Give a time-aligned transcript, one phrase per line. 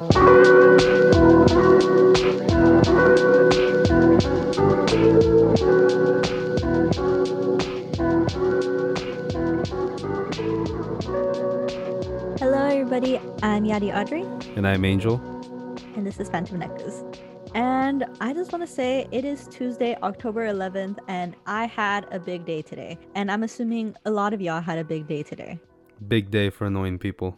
[0.00, 0.14] Hello,
[12.66, 13.18] everybody.
[13.42, 14.22] I'm Yadi Audrey,
[14.54, 15.16] And I'm Angel.
[15.96, 17.02] and this is Phantom Necklace.
[17.56, 22.20] And I just want to say it is Tuesday, October 11th, and I had a
[22.20, 22.96] big day today.
[23.16, 25.58] And I'm assuming a lot of y'all had a big day today.
[26.06, 27.36] Big day for annoying people.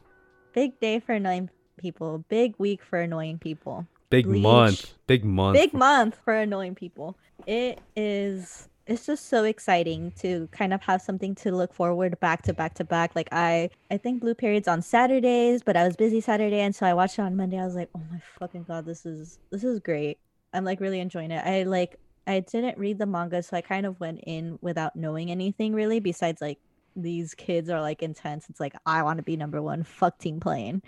[0.53, 1.49] Big day for annoying
[1.81, 2.25] people.
[2.29, 3.87] Big week for annoying people.
[4.11, 4.43] Big Bleach.
[4.43, 4.95] month.
[5.07, 5.57] Big month.
[5.57, 7.17] Big month for annoying people.
[7.47, 8.69] It is.
[8.87, 12.75] It's just so exciting to kind of have something to look forward back to back
[12.75, 13.15] to back.
[13.15, 16.87] Like I, I think Blue Period's on Saturdays, but I was busy Saturday, and so
[16.87, 17.59] I watched it on Monday.
[17.61, 20.19] I was like, oh my fucking god, this is this is great.
[20.53, 21.45] I'm like really enjoying it.
[21.47, 25.31] I like I didn't read the manga, so I kind of went in without knowing
[25.31, 26.01] anything really.
[26.01, 26.59] Besides, like
[26.97, 28.51] these kids are like intense.
[28.51, 29.85] It's like I want to be number one.
[29.85, 30.83] Fuck team playing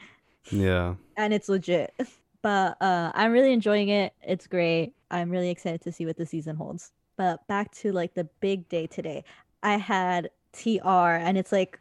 [0.50, 0.94] Yeah.
[1.16, 1.94] and it's legit.
[2.42, 4.14] But uh, I'm really enjoying it.
[4.20, 4.94] It's great.
[5.12, 6.90] I'm really excited to see what the season holds.
[7.16, 9.22] But back to like the big day today.
[9.62, 10.88] I had TR,
[11.22, 11.78] and it's like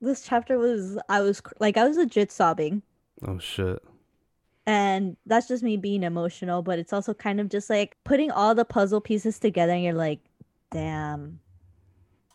[0.00, 2.80] this chapter was I was like I was legit sobbing,
[3.26, 3.82] Oh shit.
[4.66, 6.62] and that's just me being emotional.
[6.62, 9.92] But it's also kind of just like putting all the puzzle pieces together, and you're
[9.92, 10.20] like,
[10.70, 11.38] damn.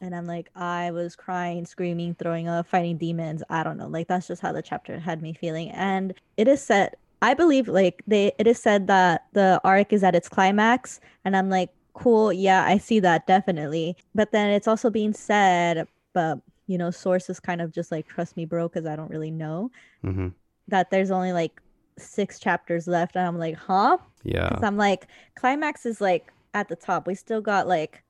[0.01, 3.43] And I'm like, I was crying, screaming, throwing up, fighting demons.
[3.49, 3.87] I don't know.
[3.87, 5.69] Like that's just how the chapter had me feeling.
[5.71, 6.95] And it is set.
[7.21, 10.99] I believe like they it is said that the arc is at its climax.
[11.25, 13.95] And I'm like, cool, yeah, I see that definitely.
[14.15, 18.37] But then it's also being said, but you know, sources kind of just like trust
[18.37, 19.71] me, bro, because I don't really know
[20.03, 20.29] Mm-hmm.
[20.67, 21.61] that there's only like
[21.97, 23.15] six chapters left.
[23.15, 23.97] And I'm like, huh?
[24.23, 24.49] Yeah.
[24.49, 27.07] Because I'm like, climax is like at the top.
[27.07, 28.03] We still got like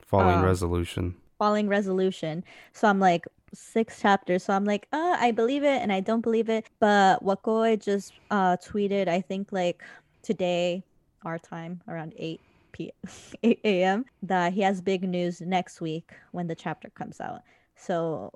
[0.00, 1.16] Following um, resolution.
[1.38, 2.44] Falling resolution.
[2.72, 4.42] So I'm like six chapters.
[4.44, 6.66] So I'm like, uh, I believe it and I don't believe it.
[6.80, 9.82] But Wakui just uh tweeted, I think like
[10.22, 10.82] today,
[11.24, 12.40] our time around 8
[12.72, 12.92] p
[13.42, 14.04] 8 a.m.
[14.22, 17.42] that he has big news next week when the chapter comes out.
[17.76, 18.32] So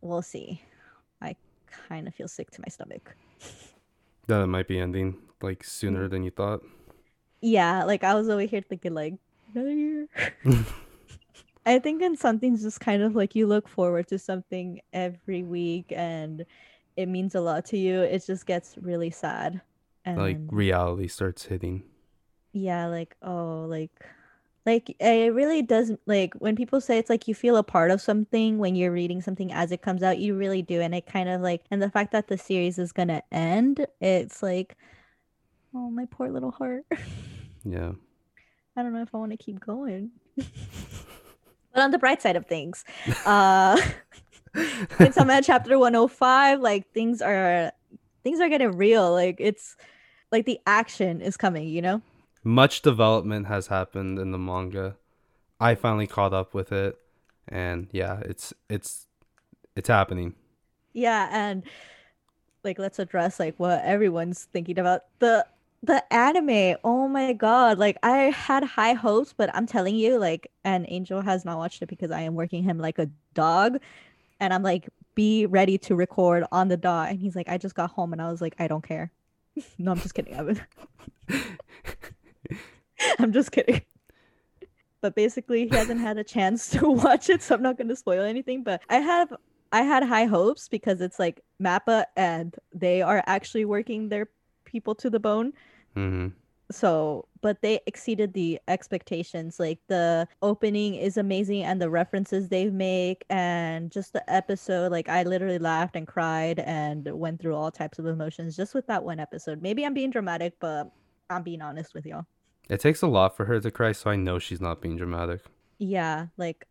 [0.00, 0.60] we'll see.
[1.22, 1.36] I
[1.88, 3.14] kind of feel sick to my stomach.
[4.28, 5.66] That it might be ending like Mm.
[5.66, 6.60] sooner than you thought.
[7.40, 9.14] Yeah, like I was over here thinking like
[9.54, 10.08] another year.
[11.66, 15.92] I think in something's just kind of like you look forward to something every week
[15.94, 16.46] and
[16.96, 18.00] it means a lot to you.
[18.02, 19.60] It just gets really sad.
[20.04, 21.82] And Like reality starts hitting.
[22.52, 23.90] yeah, like oh, like
[24.64, 28.00] like it really does like when people say it's like you feel a part of
[28.00, 30.80] something when you're reading something as it comes out, you really do.
[30.80, 34.42] And it kind of like and the fact that the series is gonna end, it's
[34.42, 34.76] like
[35.74, 36.84] oh my poor little heart.
[37.64, 37.92] Yeah.
[38.76, 40.12] I don't know if I want to keep going.
[41.76, 42.84] but on the bright side of things,
[43.26, 43.80] uh
[44.98, 47.70] I'm chapter 105, like things are
[48.22, 49.12] things are getting real.
[49.12, 49.76] Like it's
[50.32, 52.00] like the action is coming, you know?
[52.42, 54.96] Much development has happened in the manga.
[55.60, 56.96] I finally caught up with it.
[57.48, 59.06] And yeah, it's it's
[59.76, 60.34] it's happening.
[60.94, 61.62] Yeah, and
[62.64, 65.02] like let's address like what everyone's thinking about.
[65.18, 65.46] The
[65.82, 70.50] the anime, oh my god, like I had high hopes, but I'm telling you, like,
[70.64, 73.78] and Angel has not watched it because I am working him like a dog.
[74.40, 77.08] And I'm like, be ready to record on the dot.
[77.10, 79.10] And he's like, I just got home and I was like, I don't care.
[79.78, 80.36] no, I'm just kidding.
[80.44, 80.62] Would
[83.18, 83.82] I'm just kidding.
[85.00, 88.22] But basically he hasn't had a chance to watch it, so I'm not gonna spoil
[88.22, 88.62] anything.
[88.62, 89.32] But I have
[89.72, 94.28] I had high hopes because it's like Mappa and they are actually working their
[94.76, 95.52] people to the bone.
[95.94, 96.28] hmm
[96.70, 99.60] So, but they exceeded the expectations.
[99.60, 105.08] Like the opening is amazing and the references they make and just the episode, like
[105.08, 109.04] I literally laughed and cried and went through all types of emotions just with that
[109.04, 109.62] one episode.
[109.62, 110.90] Maybe I'm being dramatic, but
[111.30, 112.26] I'm being honest with y'all.
[112.68, 115.40] It takes a lot for her to cry, so I know she's not being dramatic.
[115.78, 116.66] Yeah, like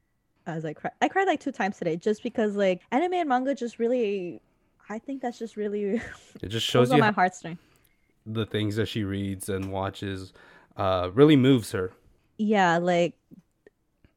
[0.45, 3.55] as I cried, I cried like two times today just because like anime and manga
[3.55, 4.41] just really,
[4.89, 6.01] I think that's just really
[6.41, 7.59] It just shows on you my heartstrings.
[8.25, 10.33] The things that she reads and watches
[10.77, 11.93] uh really moves her.
[12.37, 13.15] Yeah, like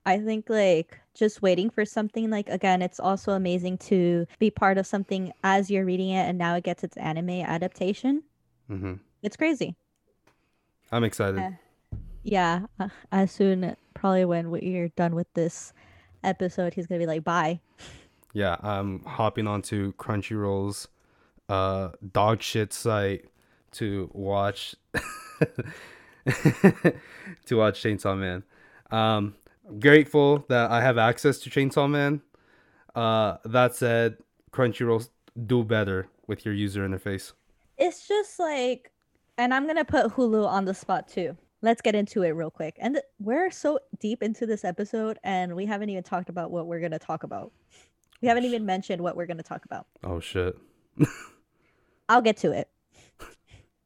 [0.05, 4.79] I think like just waiting for something like again, it's also amazing to be part
[4.79, 8.23] of something as you're reading it and now it gets its anime adaptation.
[8.69, 9.77] hmm It's crazy.
[10.93, 11.47] I'm excited.
[11.47, 11.51] Uh,
[12.25, 15.73] Yeah, uh, as soon probably when we're done with this
[16.25, 17.61] episode, he's gonna be like, "Bye."
[18.33, 20.89] Yeah, I'm hopping onto Crunchyroll's
[21.49, 23.27] uh dog shit site
[23.73, 24.75] to watch
[26.25, 28.43] to watch Chainsaw Man.
[28.91, 29.35] Um
[29.79, 32.23] grateful that I have access to Chainsaw Man.
[32.95, 34.19] Uh that said,
[34.53, 35.09] Crunchyroll
[35.47, 37.33] do better with your user interface.
[37.77, 38.91] It's just like,
[39.37, 41.37] and I'm gonna put Hulu on the spot too.
[41.61, 42.77] Let's get into it real quick.
[42.79, 46.67] And th- we're so deep into this episode, and we haven't even talked about what
[46.67, 47.53] we're gonna talk about.
[48.21, 49.87] We haven't even mentioned what we're gonna talk about.
[50.05, 50.57] Oh shit.
[52.09, 52.69] I'll get to it.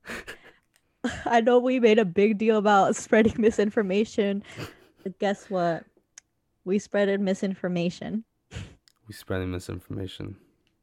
[1.24, 4.42] I know we made a big deal about spreading misinformation,
[5.02, 5.84] but guess what?
[6.64, 8.24] We spreaded misinformation.
[9.08, 10.36] We spreading misinformation.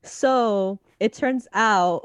[0.04, 2.04] So it turns out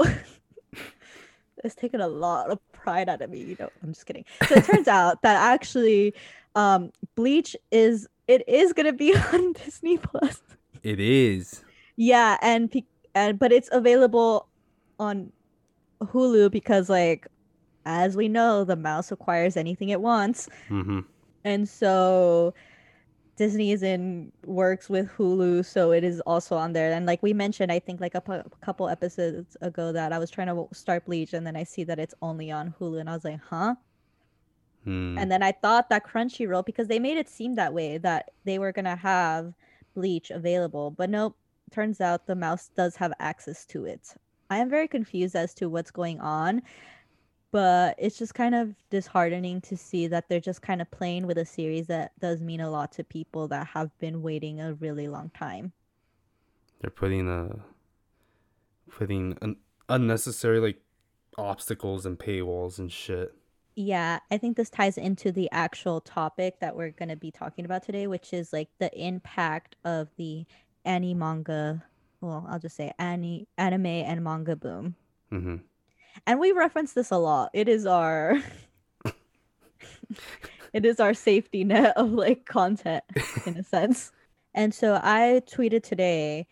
[1.65, 3.41] it's taken a lot of pride out of me.
[3.41, 4.25] You know, I'm just kidding.
[4.49, 6.15] So it turns out that actually,
[6.55, 10.41] um, Bleach is it is gonna be on Disney Plus.
[10.83, 11.65] It is.
[11.97, 12.73] Yeah, and
[13.15, 14.49] and but it's available
[14.99, 15.33] on
[16.03, 17.27] Hulu because like
[17.87, 20.49] as we know, the mouse acquires anything it wants.
[20.71, 21.01] Mm-hmm.
[21.45, 22.55] And so
[23.37, 26.93] Disney is in works with Hulu, so it is also on there.
[26.93, 30.47] And like we mentioned, I think like a couple episodes ago that I was trying
[30.47, 33.25] to start Bleach, and then I see that it's only on Hulu, and I was
[33.25, 33.75] like, huh?
[34.85, 35.19] Hmm.
[35.19, 38.59] And then I thought that Crunchyroll, because they made it seem that way, that they
[38.59, 39.53] were gonna have
[39.95, 41.37] Bleach available, but nope.
[41.71, 44.15] Turns out the mouse does have access to it.
[44.55, 46.63] I am very confused as to what's going on,
[47.51, 51.39] but it's just kind of disheartening to see that they're just kind of playing with
[51.39, 55.09] a series that does mean a lot to people that have been waiting a really
[55.09, 55.73] long time.
[56.81, 57.49] They're putting a
[58.89, 59.57] putting an
[59.89, 60.81] unnecessary like
[61.37, 63.35] obstacles and paywalls and shit.
[63.75, 67.65] Yeah, I think this ties into the actual topic that we're going to be talking
[67.65, 70.47] about today, which is like the impact of the
[70.85, 71.83] anime manga,
[72.25, 74.97] well, I'll just say anime, anime and manga boom.
[75.33, 75.57] Mm-hmm.
[76.27, 77.51] And we reference this a lot.
[77.53, 78.43] It is our
[80.73, 83.05] it is our safety net of like content
[83.47, 84.13] in a sense.
[84.55, 86.47] And so I tweeted today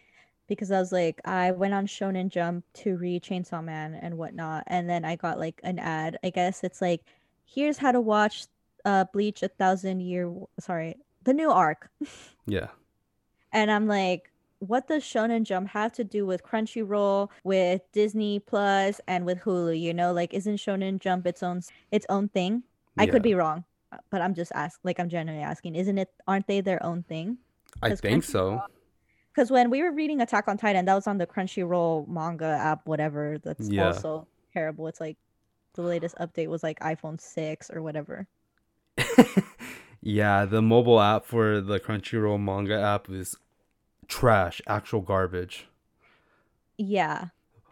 [0.48, 4.64] because I was like, I went on Shonen Jump to read Chainsaw Man and whatnot,
[4.66, 6.18] and then I got like an ad.
[6.22, 7.02] I guess it's like,
[7.44, 8.46] here's how to watch
[8.84, 11.90] uh Bleach a thousand year sorry, the new arc.
[12.44, 12.70] Yeah.
[13.52, 14.31] And I'm like,
[14.62, 19.78] what does Shonen Jump have to do with Crunchyroll, with Disney Plus, and with Hulu?
[19.78, 22.62] You know, like isn't Shonen Jump its own its own thing?
[22.96, 23.64] I could be wrong,
[24.10, 24.80] but I'm just asking.
[24.84, 26.10] Like I'm genuinely asking, isn't it?
[26.28, 27.38] Aren't they their own thing?
[27.82, 28.62] I think so.
[29.34, 32.86] Because when we were reading Attack on Titan, that was on the Crunchyroll manga app,
[32.86, 33.38] whatever.
[33.42, 33.86] That's Yeah.
[33.86, 34.86] also terrible.
[34.88, 35.16] It's like
[35.74, 38.28] the latest update was like iPhone six or whatever.
[40.02, 43.34] yeah, the mobile app for the Crunchyroll manga app is
[44.12, 45.66] trash, actual garbage.
[46.76, 47.28] Yeah.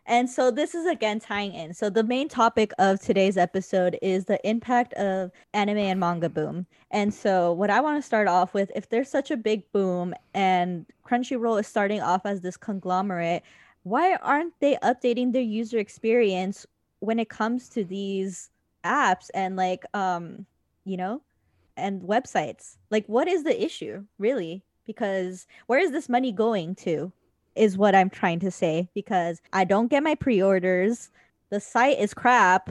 [0.06, 1.74] And so this is again tying in.
[1.74, 6.66] So the main topic of today's episode is the impact of anime and manga boom.
[6.90, 10.14] And so what I want to start off with if there's such a big boom
[10.32, 13.42] and Crunchyroll is starting off as this conglomerate,
[13.82, 16.66] why aren't they updating their user experience
[17.00, 18.48] when it comes to these
[18.82, 20.46] apps and like um
[20.86, 21.20] you know
[21.76, 22.78] and websites?
[22.90, 24.64] Like what is the issue, really?
[24.86, 27.12] Because where is this money going to?
[27.56, 31.10] is what I'm trying to say because I don't get my pre-orders.
[31.50, 32.70] The site is crap.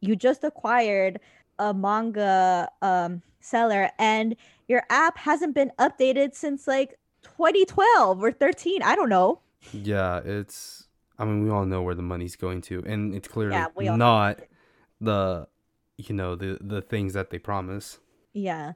[0.00, 1.20] You just acquired
[1.58, 4.34] a manga um, seller and
[4.68, 8.82] your app hasn't been updated since like 2012 or 13.
[8.82, 9.40] I don't know.
[9.72, 10.86] Yeah, it's.
[11.18, 13.88] I mean, we all know where the money's going to, and it's clearly Yeah, we
[13.88, 14.06] all know.
[14.06, 14.40] not
[15.02, 15.46] the,
[15.98, 17.98] you know, the the things that they promise.
[18.32, 18.72] Yeah.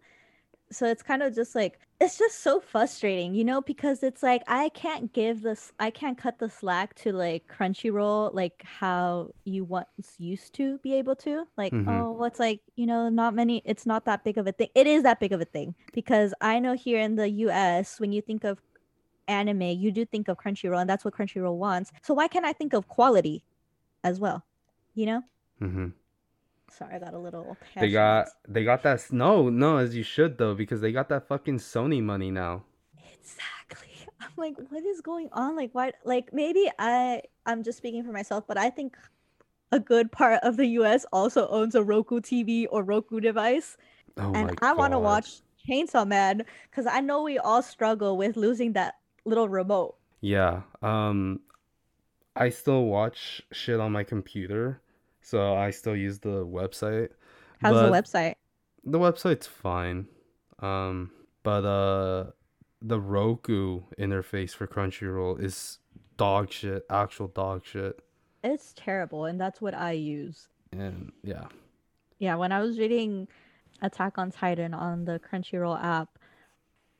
[0.70, 4.42] So it's kind of just like it's just so frustrating, you know, because it's like
[4.46, 9.64] I can't give this I can't cut the slack to like Crunchyroll like how you
[9.64, 11.46] once used to be able to.
[11.56, 11.88] Like, Mhm.
[11.88, 14.68] oh, what's like, you know, not many it's not that big of a thing.
[14.75, 18.12] It is that big of a thing because I know here in the US when
[18.12, 18.61] you think of
[19.28, 21.92] anime, you do think of Crunchyroll and that's what Crunchyroll wants.
[22.02, 23.44] So why can't I think of quality
[24.04, 24.44] as well?
[24.94, 25.23] You know?
[25.58, 25.88] hmm
[26.76, 29.12] Sorry, I got a little They got they got that.
[29.12, 32.64] No, no, as you should though, because they got that fucking Sony money now.
[33.12, 33.88] Exactly.
[34.20, 35.56] I'm like, what is going on?
[35.56, 35.92] Like, why?
[36.04, 38.96] Like, maybe I I'm just speaking for myself, but I think
[39.70, 41.06] a good part of the U.S.
[41.12, 43.76] also owns a Roku TV or Roku device,
[44.16, 48.36] Oh and I want to watch Chainsaw Man because I know we all struggle with
[48.36, 49.96] losing that little remote.
[50.20, 50.62] Yeah.
[50.82, 51.40] Um,
[52.36, 54.80] I still watch shit on my computer,
[55.24, 57.08] so I still use the website.
[57.60, 58.34] How's the website?
[58.84, 60.06] The website's fine.
[60.58, 61.10] Um,
[61.42, 62.30] but uh,
[62.82, 65.78] the Roku interface for Crunchyroll is
[66.18, 68.00] dog shit, actual dog shit.
[68.42, 70.48] It's terrible, and that's what I use.
[70.72, 71.46] And yeah,
[72.18, 73.26] Yeah, when I was reading
[73.80, 76.18] Attack on Titan on the Crunchyroll app,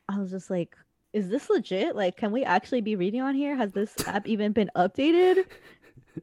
[0.09, 0.75] I was just like,
[1.13, 1.95] is this legit?
[1.95, 3.55] Like, can we actually be reading on here?
[3.55, 5.45] Has this app even been updated?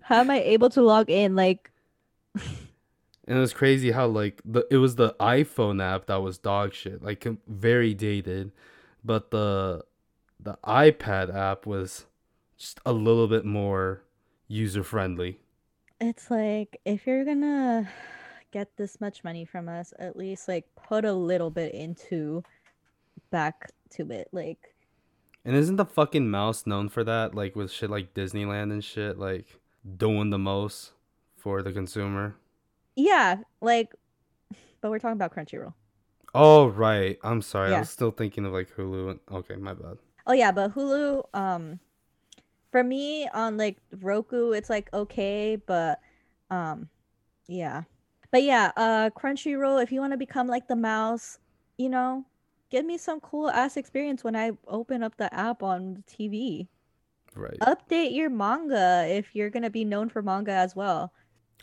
[0.01, 1.35] How am I able to log in?
[1.35, 1.71] Like,
[3.27, 6.73] And it was crazy how like the it was the iPhone app that was dog
[6.73, 8.51] shit, like very dated,
[9.03, 9.85] but the
[10.39, 12.05] the iPad app was
[12.57, 14.03] just a little bit more
[14.47, 15.39] user friendly.
[15.99, 17.87] it's like if you're gonna
[18.51, 22.43] get this much money from us, at least like put a little bit into
[23.31, 24.29] back to it.
[24.31, 24.75] Like,
[25.45, 27.35] And isn't the fucking mouse known for that?
[27.35, 29.59] Like with shit like Disneyland and shit, like
[29.97, 30.93] doing the most
[31.37, 32.35] for the consumer.
[32.95, 33.93] Yeah, like,
[34.81, 35.73] but we're talking about Crunchyroll.
[36.33, 37.73] Oh right, I'm sorry.
[37.73, 39.11] I was still thinking of like Hulu.
[39.11, 39.97] And, okay, my bad.
[40.25, 41.79] Oh yeah, but Hulu, um,
[42.71, 45.99] for me on like Roku, it's like okay, but
[46.49, 46.89] um,
[47.47, 47.83] yeah,
[48.31, 49.83] but yeah, uh, Crunchyroll.
[49.83, 51.37] If you want to become like the mouse,
[51.77, 52.25] you know,
[52.69, 56.67] give me some cool ass experience when I open up the app on the TV.
[57.35, 57.57] Right.
[57.61, 61.11] Update your manga if you're gonna be known for manga as well.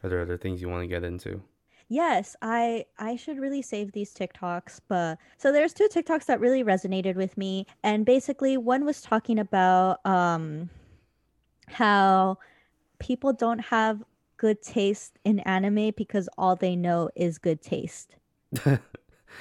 [0.03, 1.43] Are there other things you want to get into?
[1.89, 6.63] Yes, I I should really save these TikToks, but so there's two TikToks that really
[6.63, 10.69] resonated with me, and basically one was talking about um
[11.69, 12.39] how
[12.99, 14.03] people don't have
[14.37, 18.17] good taste in anime because all they know is good taste.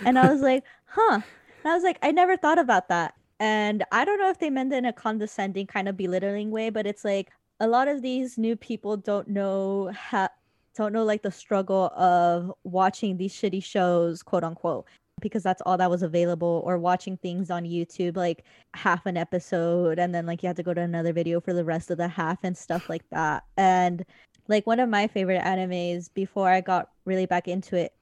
[0.06, 1.22] And I was like, huh.
[1.64, 3.14] And I was like, I never thought about that.
[3.40, 6.70] And I don't know if they meant it in a condescending, kind of belittling way,
[6.70, 10.30] but it's like a lot of these new people don't know how,
[10.78, 14.86] don't know like the struggle of watching these shitty shows, quote unquote,
[15.22, 18.44] because that's all that was available, or watching things on YouTube, like
[18.76, 21.66] half an episode, and then like you have to go to another video for the
[21.66, 23.44] rest of the half and stuff like that.
[23.58, 24.06] And
[24.48, 27.94] like one of my favorite animes before I got really back into it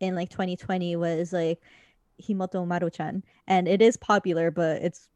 [0.00, 1.60] in like 2020 was like
[2.22, 5.08] Himouto Umaru-chan, and it is popular, but it's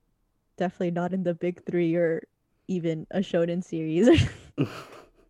[0.57, 2.23] definitely not in the big three or
[2.69, 4.07] even a shonen series.
[4.59, 4.67] so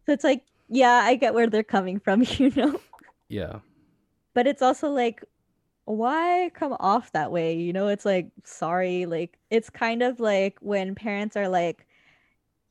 [0.09, 0.42] it's like,
[0.73, 2.81] yeah, I get where they're coming from, you know,
[3.29, 3.59] yeah.
[4.35, 5.23] but it's also like,
[5.85, 7.55] why come off that way?
[7.55, 11.87] You know, it's like, sorry, like it's kind of like when parents are like,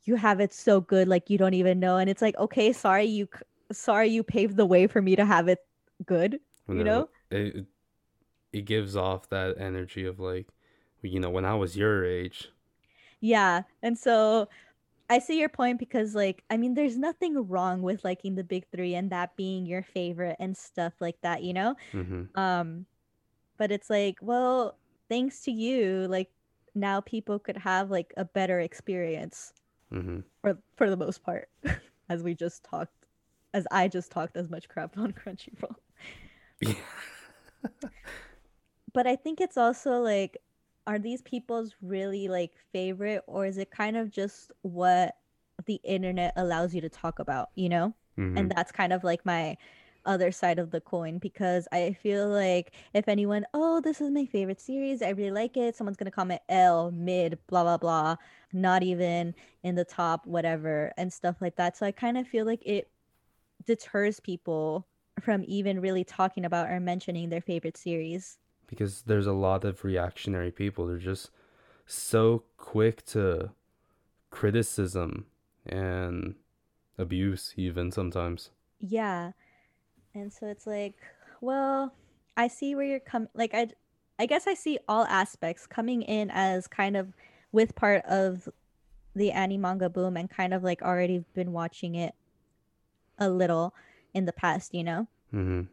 [0.03, 3.05] you have it so good, like you don't even know, and it's like, okay, sorry,
[3.05, 3.29] you,
[3.71, 5.59] sorry, you paved the way for me to have it
[6.05, 6.39] good.
[6.67, 7.09] You they're know?
[7.29, 7.67] it
[8.51, 10.47] it gives off that energy of like,
[11.03, 12.49] you know, when I was your age.
[13.19, 13.61] Yeah.
[13.83, 14.49] And so
[15.11, 18.65] I see your point because like I mean there's nothing wrong with liking the big
[18.71, 21.75] 3 and that being your favorite and stuff like that, you know?
[21.91, 22.87] hmm Um
[23.57, 24.77] but it's like, well,
[25.09, 26.31] thanks to you, like
[26.75, 29.53] now people could have like a better experience
[29.91, 31.49] hmm for for the most part
[32.09, 33.07] as we just talked
[33.53, 35.75] as I just talked as much crap on Crunchyroll.
[36.61, 36.75] Yeah.
[38.93, 40.37] But I think it's also like
[40.87, 45.15] are these people's really like favorite or is it kind of just what
[45.65, 47.93] the internet allows you to talk about, you know?
[48.17, 49.57] hmm And that's kind of like my
[50.05, 54.25] other side of the coin because I feel like if anyone, oh, this is my
[54.25, 58.15] favorite series, I really like it, someone's gonna comment L, mid, blah blah blah,
[58.51, 61.77] not even in the top, whatever, and stuff like that.
[61.77, 62.89] So I kind of feel like it
[63.65, 64.87] deters people
[65.21, 68.39] from even really talking about or mentioning their favorite series.
[68.71, 70.87] Because there's a lot of reactionary people.
[70.87, 71.29] They're just
[71.85, 73.51] so quick to
[74.31, 75.27] criticism
[75.65, 76.35] and
[76.97, 78.49] abuse, even sometimes.
[78.79, 79.33] Yeah.
[80.15, 80.95] And so it's like,
[81.41, 81.93] well,
[82.37, 83.67] I see where you're coming like I
[84.17, 87.13] I guess I see all aspects coming in as kind of
[87.51, 88.47] with part of
[89.15, 92.15] the anime manga boom and kind of like already been watching it
[93.17, 93.73] a little
[94.13, 95.07] in the past, you know?
[95.31, 95.63] hmm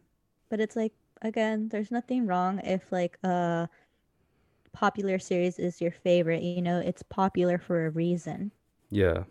[0.49, 3.69] But it's like again, there's nothing wrong if like a
[4.73, 8.53] popular series is your favorite, you know, it's popular for a reason.
[8.91, 9.25] Yeah.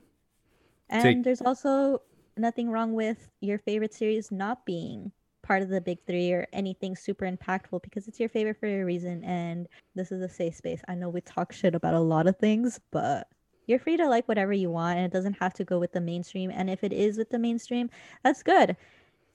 [0.89, 2.01] And Take- there's also
[2.38, 6.96] nothing wrong with your favorite series not being part of the big three or anything
[6.96, 9.24] super impactful because it's your favorite for a reason.
[9.24, 10.82] And this is a safe space.
[10.88, 13.27] I know we talk shit about a lot of things, but
[13.65, 16.01] you're free to like whatever you want and it doesn't have to go with the
[16.01, 16.51] mainstream.
[16.51, 17.89] And if it is with the mainstream,
[18.24, 18.75] that's good.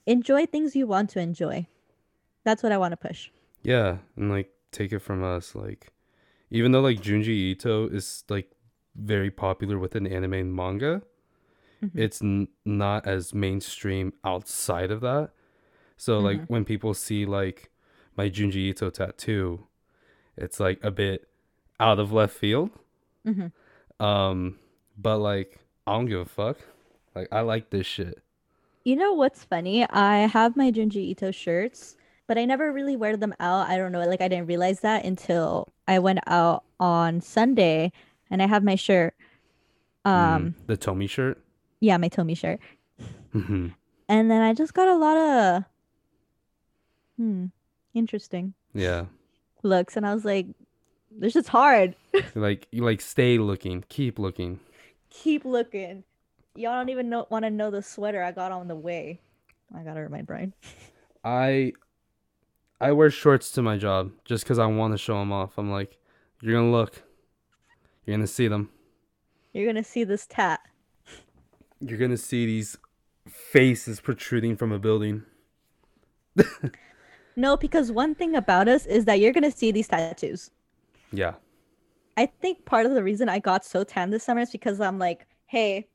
[0.07, 1.67] Enjoy things you want to enjoy.
[2.45, 3.31] That's what I want to push.
[3.63, 5.93] Yeah, and like take it from us, like
[6.51, 8.51] even though like Junji Ito is like
[8.97, 11.03] very popular within anime and manga,
[11.83, 11.91] Mhm.
[11.95, 15.31] it's n- not as mainstream outside of that.
[15.97, 16.49] So like Mhm.
[16.49, 17.71] when people see like
[18.17, 19.67] my Junji Ito tattoo,
[20.37, 21.29] it's like a bit
[21.81, 22.71] out of left field.
[23.25, 23.53] Mhm.
[24.01, 24.59] Um,
[24.99, 26.59] but like I don't give a fuck.
[27.15, 28.23] Like I like this shit.
[28.85, 29.89] You know what's funny?
[29.89, 33.69] I have my Junji Ito shirts, but I never really wear them out.
[33.69, 37.93] I don't know, like I didn't realize that until I went out on Sunday
[38.31, 39.15] and I have my shirt.
[40.07, 41.43] Mm, Um, the Tomie shirt.
[41.81, 42.61] Yeah, my Tomie shirt.
[43.33, 43.69] hmm
[44.09, 45.65] And then I just got a lot of
[47.17, 47.47] hmm,
[47.95, 49.07] interesting Yeah.
[49.63, 50.47] looks and I was like
[51.11, 51.95] this is hard.
[52.35, 54.61] Like you like stay looking, keep looking.
[55.11, 56.05] Keep looking.
[56.55, 59.21] Y'all don't even know want to know the sweater I got on the way.
[59.77, 60.55] I gotta remind Brian.
[61.25, 61.73] I
[62.83, 65.57] I wear shorts to my job just because I want to show them off.
[65.57, 65.99] I'm like,
[66.41, 67.03] you're gonna look,
[68.05, 68.71] you're gonna see them,
[69.53, 70.61] You're gonna see this tat.
[71.81, 72.77] you're gonna see these
[73.29, 75.23] faces protruding from a building.
[77.35, 80.51] No, because one thing about us is that you're gonna see these tattoos.
[81.13, 81.35] Yeah,
[82.19, 84.99] I think part of the reason I got so tan this summer is because I'm
[84.99, 85.89] like, hey,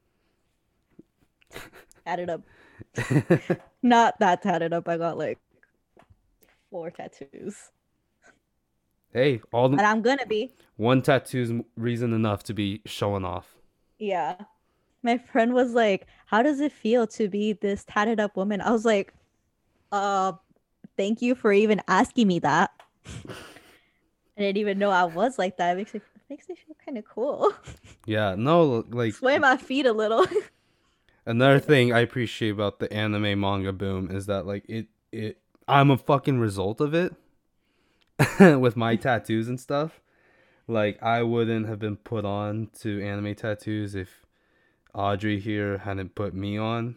[2.07, 2.41] tatted up.
[3.83, 4.87] Not that tatted up.
[4.89, 5.37] I got like
[6.69, 7.71] four tattoos.
[9.13, 10.51] hey, all the, I'm gonna be.
[10.75, 13.55] one tattoo's reason enough to be showing off.
[13.99, 14.35] Yeah.
[15.03, 18.61] My friend was like, How does it feel to be this tatted up woman?
[18.61, 19.13] I was like,
[19.91, 20.33] Uh,
[20.97, 22.71] thank you for even asking me that.
[24.37, 25.73] I didn't even know I was like that.
[25.73, 27.53] It makes me it makes me feel kind of cool.
[28.05, 30.25] Yeah, no, like Sway my feet a little.
[31.25, 35.91] Another thing I appreciate about the anime manga boom is that like it it I'm
[35.91, 37.13] a fucking result of it
[38.39, 40.01] with my tattoos and stuff.
[40.67, 44.25] Like I wouldn't have been put on to anime tattoos if
[44.93, 46.95] Audrey here hadn't put me on.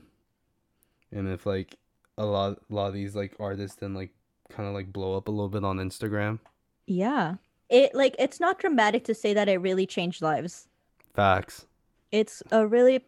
[1.13, 1.77] And if like
[2.17, 4.11] a lot a lot of these like artists didn't like
[4.49, 6.39] kind of like blow up a little bit on Instagram.
[6.87, 7.37] yeah.
[7.69, 10.67] It like it's not dramatic to say that it really changed lives.
[11.15, 11.67] Facts.
[12.11, 13.05] It's a really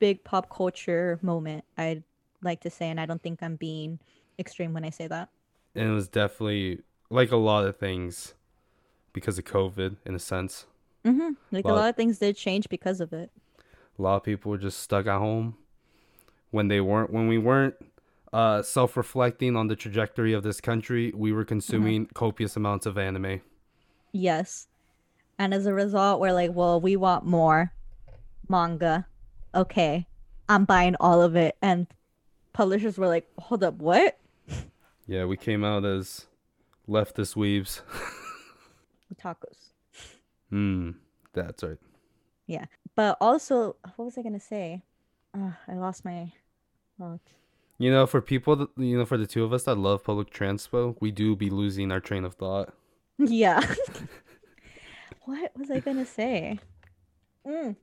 [0.00, 2.02] big pop culture moment, I'd
[2.42, 4.00] like to say, and I don't think I'm being
[4.38, 5.28] extreme when I say that.
[5.74, 8.34] And it was definitely like a lot of things
[9.12, 10.66] because of COVID in a sense.
[11.04, 13.30] hmm Like a Well- lot of things did change because of it.
[13.98, 15.56] A lot of people were just stuck at home
[16.50, 17.74] when they weren't when we weren't
[18.32, 21.12] uh, self-reflecting on the trajectory of this country.
[21.14, 23.40] We were consuming copious amounts of anime.
[24.10, 24.66] Yes.
[25.38, 27.72] And as a result, we're like, well, we want more
[28.48, 29.06] manga.
[29.54, 30.08] Okay.
[30.48, 31.56] I'm buying all of it.
[31.62, 31.86] And
[32.52, 34.18] publishers were like, hold up, what?
[35.06, 36.26] Yeah, we came out as
[36.88, 37.82] leftist weaves.
[39.22, 39.72] Tacos.
[40.50, 40.92] Hmm,
[41.32, 41.78] that's right.
[42.46, 42.66] Yeah.
[42.94, 44.82] But also, what was I going to say?
[45.36, 46.32] Uh, I lost my
[46.98, 47.20] thought.
[47.78, 50.30] You know, for people, that, you know, for the two of us that love public
[50.30, 52.72] transpo, we do be losing our train of thought.
[53.18, 53.60] Yeah.
[55.24, 56.58] what was I gonna say?
[57.46, 57.76] Mm.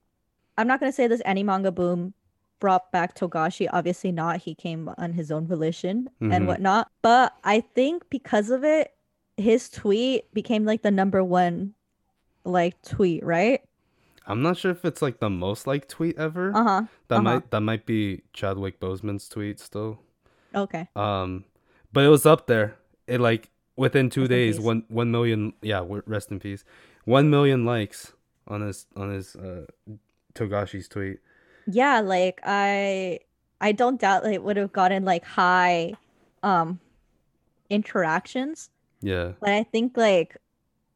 [0.58, 2.14] I'm not gonna say this any manga boom
[2.62, 3.68] brought back Togashi.
[3.74, 4.38] Obviously not.
[4.38, 6.34] He came on his own volition Mhm.
[6.34, 6.90] and whatnot.
[7.02, 8.94] But I think because of it,
[9.36, 11.74] his tweet became like the number one
[12.46, 13.62] like tweet, right?
[14.26, 16.56] I'm not sure if it's like the most liked tweet ever.
[16.56, 16.82] Uh huh.
[17.10, 17.22] that uh-huh.
[17.24, 20.00] might that might be Chadwick Boseman's tweet still.
[20.56, 20.88] Okay.
[20.96, 21.44] Um,
[21.92, 22.78] but it was up there.
[23.08, 25.54] It like within two Rest days, one one million.
[25.62, 26.64] Yeah, rest in peace.
[27.06, 28.14] One million likes
[28.48, 29.66] on his on his uh
[30.36, 31.20] Togashi's tweet.
[31.66, 33.20] Yeah, like I
[33.60, 35.98] I don't doubt it would have gotten like high
[36.44, 36.80] um
[37.70, 38.70] interactions.
[39.02, 40.38] Yeah, But I think like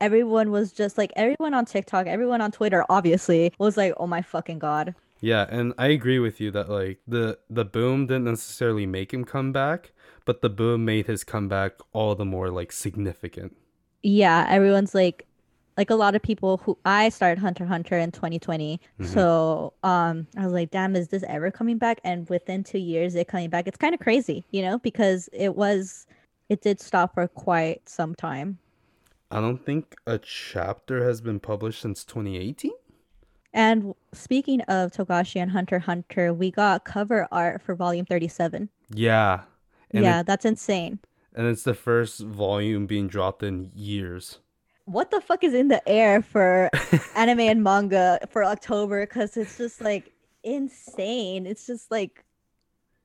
[0.01, 4.21] everyone was just like everyone on TikTok, everyone on Twitter, obviously was like, "Oh my
[4.23, 8.85] fucking god!" yeah, and I agree with you that like the the boom didn't necessarily
[8.85, 9.91] make him come back,
[10.25, 13.55] but the boom made his comeback all the more like significant.
[14.03, 15.24] Yeah, everyone's like,
[15.77, 19.05] like a lot of people who I started Hunter Hunter in 2020, Mhm.
[19.05, 23.15] so um, I was like, "Damn, is this ever coming back?" And within two years,
[23.15, 23.67] it coming back.
[23.67, 26.07] It's kind of crazy, you know, because it was,
[26.49, 28.57] it did stop for quite some time.
[29.31, 32.71] I don't think a chapter has been published since 2018.
[33.53, 38.69] And speaking of Togashi and Hunter Hunter, we got cover art for volume 37.
[38.89, 39.41] Yeah,
[39.91, 40.99] yeah, it, that's insane.
[41.33, 44.39] and it's the first volume being dropped in years.
[44.85, 46.69] What the fuck is in the air for
[47.15, 49.05] anime and manga for October?
[49.05, 50.11] Because it's just like
[50.43, 51.45] insane.
[51.45, 52.23] It's just like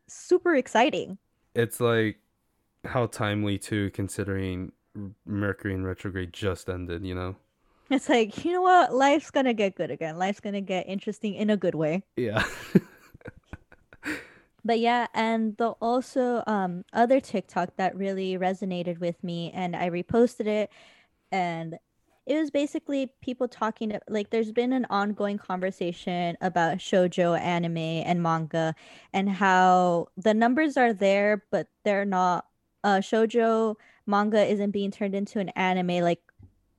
[0.06, 1.18] super exciting.
[1.54, 2.18] It's like
[2.84, 4.72] how timely too, considering
[5.26, 7.04] Mercury in retrograde just ended.
[7.04, 7.36] You know.
[7.90, 8.94] It's like, you know what?
[8.94, 10.16] Life's gonna get good again.
[10.16, 12.04] Life's gonna get interesting in a good way.
[12.16, 12.44] Yeah.
[14.64, 19.90] But yeah, and the also um other TikTok that really resonated with me and I
[19.90, 20.70] reposted it
[21.32, 21.76] and
[22.26, 28.22] it was basically people talking like there's been an ongoing conversation about shojo anime and
[28.22, 28.74] manga
[29.12, 32.46] and how the numbers are there but they're not
[32.84, 33.74] uh shojo
[34.06, 36.20] manga isn't being turned into an anime like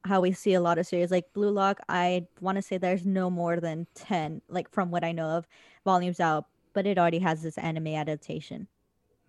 [0.03, 1.79] how we see a lot of series like Blue Lock.
[1.87, 5.47] I want to say there's no more than 10, like from what I know of,
[5.85, 8.67] volumes out, but it already has this anime adaptation.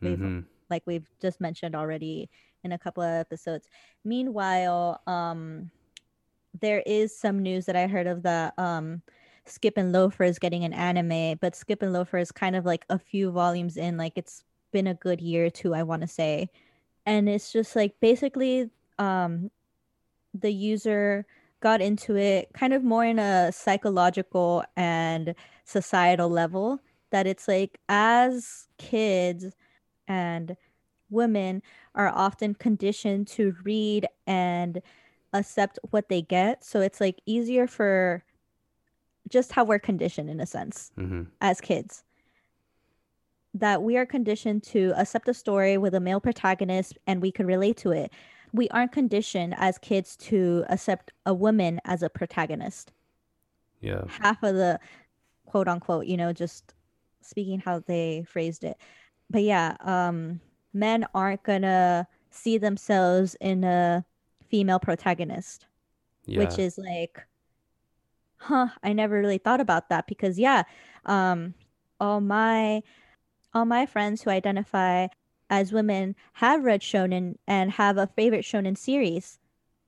[0.00, 0.40] We've- hmm
[0.72, 2.30] Like we've just mentioned already
[2.64, 3.68] in a couple of episodes.
[4.04, 5.70] Meanwhile, um,
[6.60, 9.02] there is some news that I heard of the um,
[9.44, 12.84] Skip and Loafer is getting an anime, but Skip and Loafer is kind of like
[12.88, 13.96] a few volumes in.
[13.96, 16.48] Like it's been a good year or two, I want to say,
[17.04, 19.50] and it's just like basically um,
[20.32, 21.26] the user
[21.60, 26.80] got into it kind of more in a psychological and societal level
[27.10, 29.54] that it's like as kids
[30.08, 30.56] and
[31.10, 31.62] women
[31.94, 34.80] are often conditioned to read and
[35.32, 38.24] accept what they get so it's like easier for
[39.28, 42.04] just how we're conditioned in a sense hmm as kids
[43.54, 47.46] that we are conditioned to accept a story with a male protagonist and we can
[47.46, 48.12] relate to it.
[48.52, 52.92] We aren't conditioned as kids to accept a woman as a protagonist.
[53.80, 54.02] Yeah.
[54.08, 54.78] Half of the
[55.46, 56.74] quote unquote, you know, just
[57.20, 58.76] speaking how they phrased it.
[59.32, 60.40] But yeah, um
[60.72, 64.04] men aren't gonna see themselves in a
[64.48, 65.66] female protagonist
[66.26, 66.40] Yeah.
[66.40, 67.26] which is like
[68.36, 70.64] huh i never really thought about that because yeah
[71.06, 71.54] um
[72.00, 72.82] all my
[73.54, 75.06] all my friends who identify
[75.48, 79.38] as women have read shonen and have a favorite shonen series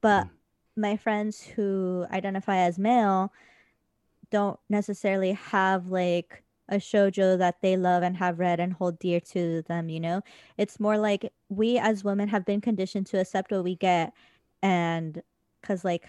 [0.00, 0.30] but Mm.
[0.76, 3.32] my friends who identify as male
[4.30, 9.20] don't necessarily have like a shojo that they love and have read and hold dear
[9.20, 10.22] to them you know?
[10.58, 14.12] It's more like we as women have been conditioned to accept what we get
[14.62, 15.22] and
[15.60, 16.06] because like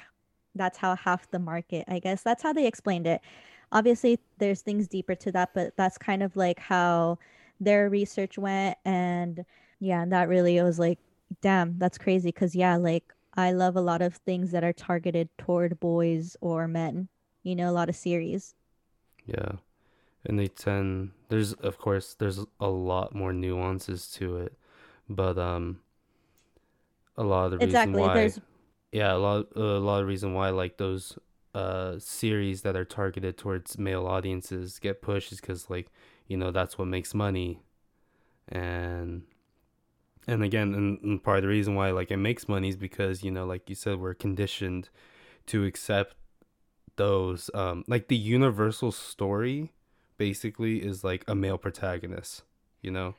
[0.55, 3.21] that's how half the market i guess that's how they explained it.
[3.71, 7.17] Obviously there's things deeper to that but that's kind of like how
[7.59, 9.43] their research went and
[9.79, 10.99] yeah and that really was like
[11.41, 13.03] damn that's crazy because yeah like
[13.35, 17.09] i love a lot of things that are targeted toward boys or men
[17.45, 18.55] you know a lot of series.
[19.25, 19.53] Yeah.
[20.25, 24.57] And they tend there's of course there's a lot more nuances to it,
[25.09, 25.81] but um
[27.17, 28.39] a lot of the reason exactly why there's
[28.91, 31.17] yeah, a lot a lot of reason why like those
[31.53, 35.89] uh series that are targeted towards male audiences get pushed is cuz like,
[36.27, 37.61] you know, that's what makes money.
[38.49, 39.23] And
[40.27, 43.23] and again, and, and part of the reason why like it makes money is because,
[43.23, 44.89] you know, like you said we're conditioned
[45.47, 46.15] to accept
[46.97, 49.73] those um like the universal story
[50.17, 52.43] basically is like a male protagonist,
[52.81, 53.15] you know?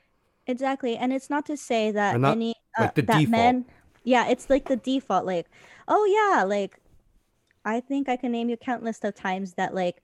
[0.46, 0.96] Exactly.
[0.96, 3.30] And it's not to say that not any uh, like the that default.
[3.30, 3.64] men
[4.06, 5.48] yeah, it's like the default like,
[5.88, 6.78] oh yeah, like
[7.64, 10.00] I think I can name you countless of times that like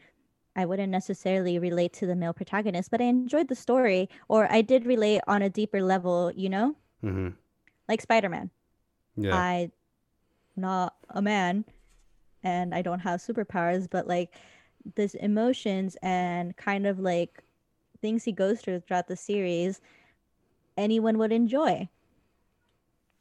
[0.56, 4.60] I wouldn't necessarily relate to the male protagonist, but I enjoyed the story or I
[4.60, 6.74] did relate on a deeper level, you know?
[7.02, 7.34] Mhm.
[7.88, 8.50] Like Spider-Man.
[9.16, 9.36] Yeah.
[9.36, 9.70] I
[10.56, 11.64] not a man
[12.42, 14.34] and I don't have superpowers, but like
[14.94, 17.42] this emotions and kind of like
[18.00, 19.80] things he goes through throughout the series,
[20.76, 21.88] anyone would enjoy.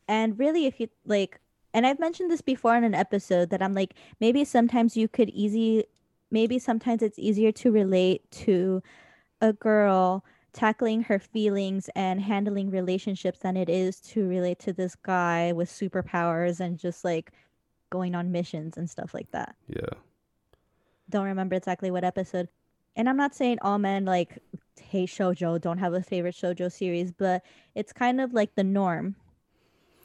[0.07, 1.39] And really, if you like,
[1.73, 5.29] and I've mentioned this before in an episode that I'm like, maybe sometimes you could
[5.29, 5.85] easy,
[6.29, 8.83] maybe sometimes it's easier to relate to
[9.39, 14.95] a girl tackling her feelings and handling relationships than it is to relate to this
[14.95, 17.31] guy with superpowers and just like
[17.89, 19.55] going on missions and stuff like that.
[19.67, 19.93] yeah.
[21.11, 22.47] Don't remember exactly what episode.
[22.95, 24.39] And I'm not saying all men like
[24.81, 27.43] hate shoujo, don't have a favorite shoujo series, but
[27.75, 29.15] it's kind of like the norm.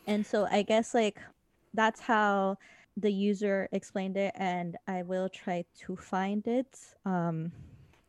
[0.07, 1.19] And so I guess like
[1.75, 2.59] that's how
[2.97, 6.79] the user explained it and I will try to find it.
[7.05, 7.53] Um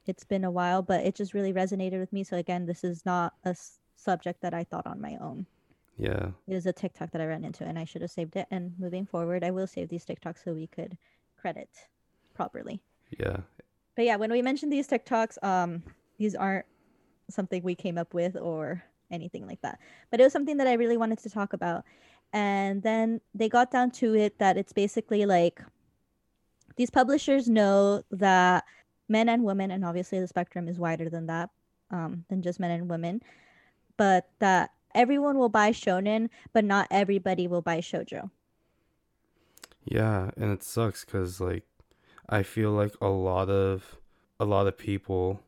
[0.06, 2.24] it's been a while, but it just really resonated with me.
[2.24, 5.46] So again, this is not a s- subject that I thought on my own.
[5.98, 6.32] Yeah.
[6.48, 8.48] It was a TikTok that I ran into and I should have saved it.
[8.50, 10.98] And moving forward, I will save these TikToks so we could
[11.36, 11.70] credit
[12.38, 12.80] properly.
[13.20, 13.38] Yeah.
[13.96, 15.84] But yeah, when we mentioned these TikToks, um,
[16.20, 16.66] these aren't
[17.30, 19.80] something we came up with or anything like that.
[20.12, 21.84] But it was something that I really wanted to talk about.
[22.34, 25.62] And then they got down to it that it's basically like
[26.76, 28.64] these publishers know that
[29.10, 31.50] men and women, and obviously the spectrum is wider than that,
[31.90, 33.22] um, than just men and women,
[33.96, 38.30] but that everyone will buy shonen, but not everybody will buy shojo.
[39.86, 41.64] Yeah, and it sucks cuz like
[42.30, 43.98] I feel like a lot of
[44.40, 45.42] a lot of people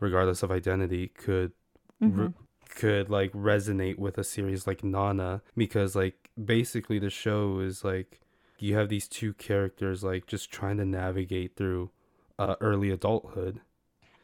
[0.00, 1.52] regardless of identity could
[2.00, 2.16] Mhm.
[2.28, 2.34] re-
[2.68, 8.20] could like resonate with a series like Nana because like basically the show is like
[8.60, 11.90] you have these two characters like just trying to navigate through
[12.38, 13.62] uh, early adulthood and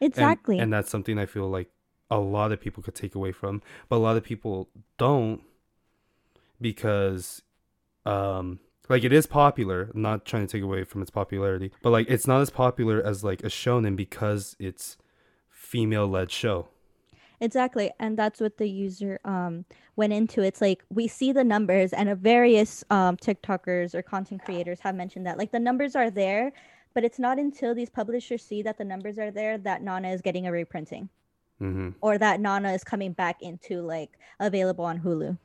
[0.01, 0.59] Exactly.
[0.59, 1.69] and that's something I feel like
[2.11, 5.41] a lot of people could take away from but a lot of people don't
[6.61, 7.41] because
[8.05, 11.89] um Like it is popular, I'm not trying to take away from its popularity, but
[11.91, 14.97] like it's not as popular as like a shonen because it's
[15.49, 16.67] female led show.
[17.41, 17.91] Exactly.
[17.99, 20.41] And that's what the user um went into.
[20.41, 25.25] It's like we see the numbers and various um TikTokers or content creators have mentioned
[25.25, 26.53] that like the numbers are there,
[26.93, 30.21] but it's not until these publishers see that the numbers are there that Nana is
[30.21, 31.09] getting a reprinting
[31.59, 35.37] hmm or that Nana is coming back into like available on Hulu.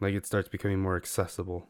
[0.00, 1.66] Like it starts becoming more accessible.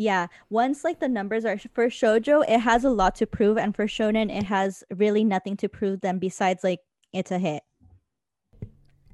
[0.00, 3.74] Yeah, once like the numbers are for shojo, it has a lot to prove, and
[3.74, 6.78] for shonen, it has really nothing to prove them besides like
[7.12, 7.64] it's a hit.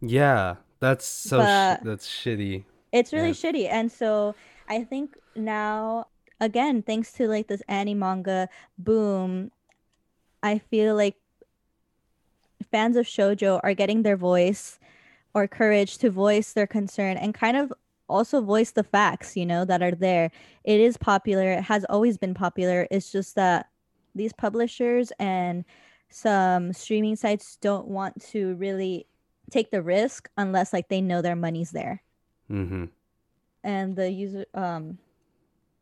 [0.02, 2.64] Yeah, that's so sh- that's shitty.
[2.92, 3.32] It's really Yeah.
[3.32, 3.66] shitty.
[3.72, 4.34] And so
[4.68, 9.52] I think now, again, thanks to like this anime manga boom,
[10.42, 11.16] I feel like
[12.70, 14.78] fans of shojo are getting their voice
[15.32, 17.72] or courage to voice their concern and kind of
[18.08, 20.30] also voice the facts, you know, that are there.
[20.64, 22.86] It is popular, it has always been popular.
[22.90, 23.66] It's just that
[24.14, 25.64] these publishers and
[26.10, 29.06] some streaming sites don't want to really
[29.50, 32.02] take the risk unless like they know their money's there
[32.50, 32.84] Mm-hmm.
[33.62, 34.98] and the user um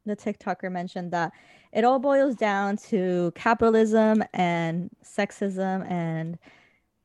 [0.07, 1.33] the tiktoker mentioned that
[1.73, 6.39] it all boils down to capitalism and sexism and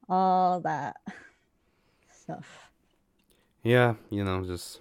[0.07, 0.95] all that
[2.11, 2.69] stuff
[3.63, 4.79] Yeah, you know, just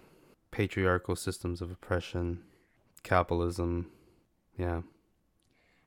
[0.57, 2.43] patriarchal systems of oppression,
[3.03, 3.91] capitalism.
[4.59, 4.81] Yeah.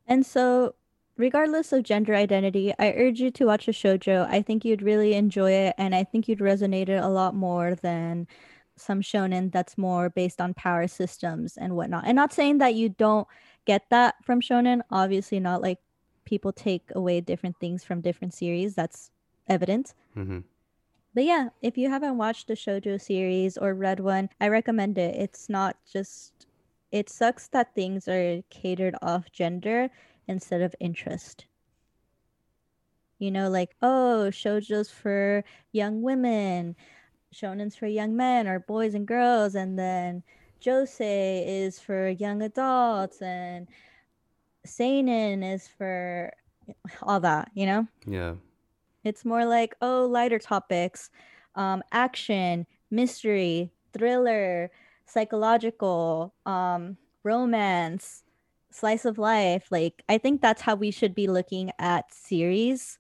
[0.05, 0.75] and so
[1.17, 5.15] regardless of gender identity i urge you to watch a shoujo i think you'd really
[5.15, 8.27] enjoy it and i think you'd resonate it a lot more than
[8.75, 12.89] some shonen that's more based on power systems and whatnot and not saying that you
[12.89, 13.27] don't
[13.65, 15.79] get that from shonen obviously not like
[16.25, 19.09] people take away different things from different series that's
[19.47, 20.39] evident Mm-hmm.
[21.13, 25.15] But yeah if you haven't watched the shoujo series or read one i recommend it.
[25.15, 26.45] It's not just
[26.91, 29.89] it sucks that things are catered off gender
[30.27, 31.45] instead of interest.
[33.19, 36.75] You know like oh shoujo's for young women
[37.33, 40.23] shonen's for young men or boys and girls and then
[40.61, 43.67] josei is for young adults and
[44.65, 46.31] seinen is for
[47.01, 47.87] all that you know?
[48.07, 48.35] Yeah.
[49.09, 51.09] It's more like, oh, lighter topics,
[51.55, 54.69] um, action, mystery, thriller,
[55.05, 58.23] psychological, um, romance,
[58.71, 59.65] slice of life.
[59.71, 62.99] Like, I think that's how we should be looking at series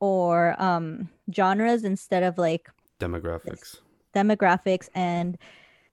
[0.00, 3.76] or um, genres instead of like Demographics.
[4.14, 5.36] demographics and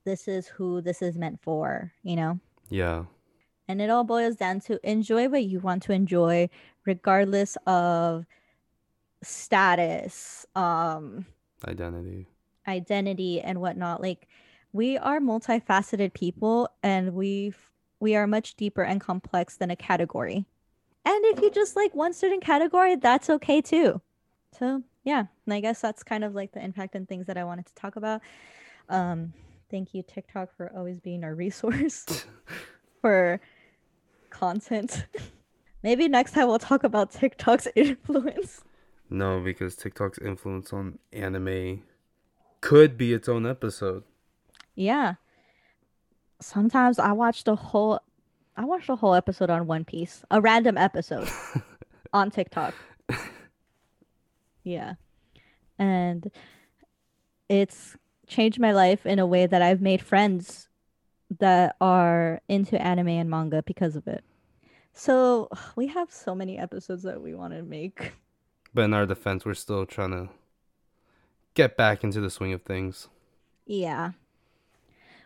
[0.05, 2.39] this is who this is meant for, you know?
[2.69, 3.05] Yeah.
[3.67, 6.49] And it all boils down to enjoy what you want to enjoy,
[6.85, 8.25] regardless of
[9.23, 11.25] status, um,
[11.67, 12.27] Identity.
[12.67, 14.01] identity, and whatnot.
[14.01, 14.27] Like
[14.73, 17.53] we are multifaceted people, and we
[17.99, 20.45] we are much deeper and complex than a category.
[21.05, 24.01] And if you just like one certain category, that's okay too.
[24.57, 27.43] So yeah, and I guess that's kind of like the impact and things that I
[27.43, 28.21] wanted to talk about.
[28.89, 29.33] Um,
[29.69, 32.25] thank you TikTok for always being our resource
[33.01, 33.39] for
[34.29, 35.05] content.
[35.83, 38.61] Maybe next time we'll talk about TikTok's influence.
[39.11, 41.83] No, because TikTok's influence on anime
[42.61, 44.03] could be its own episode.
[44.73, 45.15] Yeah.
[46.39, 47.99] Sometimes I watch the whole
[48.55, 51.27] I watched a whole episode on One Piece, a random episode
[52.13, 52.73] on TikTok.
[54.63, 54.93] Yeah.
[55.77, 56.31] And
[57.49, 57.97] it's
[58.27, 60.69] changed my life in a way that I've made friends
[61.39, 64.23] that are into anime and manga because of it.
[64.93, 68.11] So, we have so many episodes that we want to make.
[68.73, 70.29] But in our defense, we're still trying to
[71.53, 73.07] get back into the swing of things.
[73.65, 74.11] Yeah.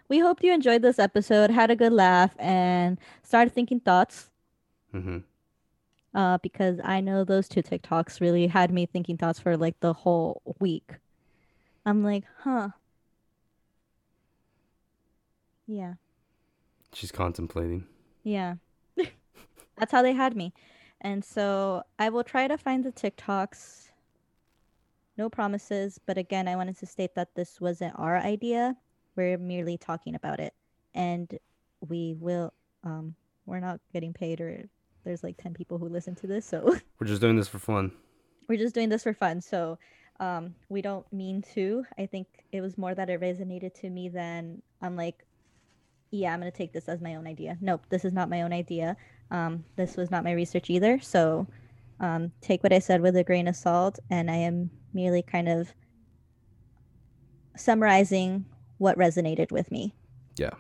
[0.08, 4.30] We hope you enjoyed this episode, had a good laugh, and started thinking thoughts.
[4.92, 5.20] hmm
[6.14, 9.94] Uh, because I know those two TikToks really had me thinking thoughts for like the
[9.94, 10.96] whole week.
[11.86, 12.70] I'm like, huh.
[15.68, 15.96] Yeah,
[16.94, 17.88] She's contemplating.
[18.24, 18.56] yeah.
[19.78, 20.54] That's how they had me.
[21.06, 23.90] And so I will try to find the TikToks.
[25.18, 28.76] No promises, but again, I wanted to state that this wasn't our idea.
[29.16, 30.56] We're merely talking about it.
[30.96, 31.38] And
[31.88, 33.14] we will um
[33.46, 34.68] we're not getting paid or
[35.04, 37.92] there's like 10 people who listen to this, so We're just doing this for fun.
[38.48, 39.42] we're just doing this for fun.
[39.42, 39.78] So
[40.20, 41.86] um we don't mean to.
[42.00, 45.24] I think it was more that it resonated to me than I'm like,
[46.10, 47.60] yeah, I'm gonna take this as my own idea.
[47.62, 48.98] Nope, this is not my own idea.
[49.32, 51.00] Um, this was not my research either.
[51.00, 51.48] So
[52.00, 55.48] um, take what I said with a grain of salt, and I am merely kind
[55.50, 55.74] of
[57.56, 58.46] summarizing
[58.78, 59.94] what resonated with me.
[60.38, 60.52] Yeah.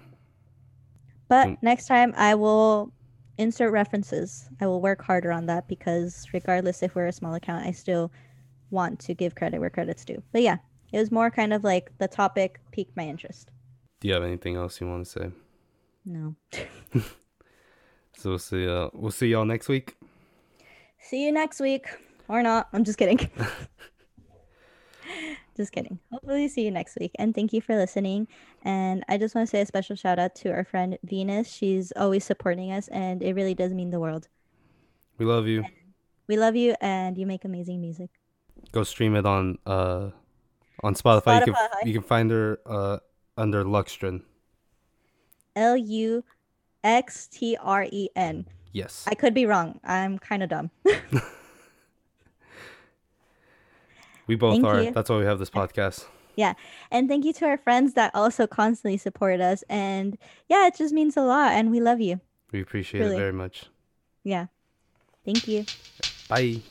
[1.27, 1.57] But Mm.
[1.61, 2.91] next time I will
[3.37, 4.47] insert references.
[4.61, 8.11] I will work harder on that because regardless if we're a small account, I still
[8.69, 10.23] want to give credit where credit's due.
[10.31, 10.57] But yeah,
[10.93, 13.51] it was more kind of like the topic piqued my interest.
[13.99, 15.31] Do you have anything else you want to say?
[16.05, 16.35] No.
[18.17, 18.67] So we'll see.
[18.67, 19.97] Uh, we'll see y'all next week.
[20.99, 21.87] See you next week.
[22.27, 22.67] Or not.
[22.73, 23.29] I'm just kidding.
[25.55, 25.99] just kidding.
[26.11, 27.11] Hopefully see you next week.
[27.19, 28.27] And thank you for listening.
[28.63, 31.47] And I just want to say a special shout out to our friend Venus.
[31.47, 34.27] She's always supporting us and it really does mean the world.
[35.17, 35.63] We love you.
[36.27, 38.09] We love you and you make amazing music.
[38.71, 40.09] Go stream it on uh
[40.83, 41.45] on Spotify.
[41.45, 42.97] You can you can find her uh
[43.37, 44.23] under Luxtren.
[45.55, 46.23] L U
[46.85, 48.45] X T R E N.
[48.71, 49.03] Yes.
[49.07, 49.79] I could be wrong.
[49.83, 50.71] I'm kind of dumb.
[54.27, 54.81] We both Thank are.
[54.81, 54.91] you.
[54.91, 56.05] That's why we have this podcast.
[56.35, 56.53] Yeah.
[56.91, 59.63] And thank you to our friends that also constantly support us.
[59.69, 60.17] And
[60.49, 61.51] yeah, it just means a lot.
[61.53, 62.19] And we love you.
[62.51, 63.15] We appreciate Really.
[63.15, 63.65] it very much.
[64.23, 64.47] Yeah.
[65.23, 65.65] Thank you.
[66.27, 66.61] Bye.